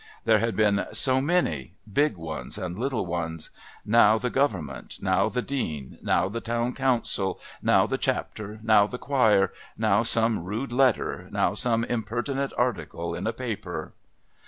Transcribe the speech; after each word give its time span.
There 0.25 0.39
had 0.39 0.55
been 0.55 0.87
so 0.93 1.21
many, 1.21 1.73
big 1.93 2.17
ones 2.17 2.57
and 2.57 2.75
little 2.79 3.05
ones. 3.05 3.51
Now 3.85 4.17
the 4.17 4.31
Government, 4.31 4.97
now 4.99 5.29
the 5.29 5.43
Dean, 5.43 5.99
now 6.01 6.27
the 6.27 6.41
Town 6.41 6.73
Council, 6.73 7.39
now 7.61 7.85
the 7.85 7.99
Chapter, 7.99 8.59
now 8.63 8.87
the 8.87 8.97
Choir, 8.97 9.53
now 9.77 10.01
some 10.01 10.43
rude 10.43 10.71
letter, 10.71 11.27
now 11.29 11.53
some 11.53 11.83
impertinent 11.83 12.51
article 12.57 13.13
in 13.13 13.27
a 13.27 13.31
paper. 13.33 13.93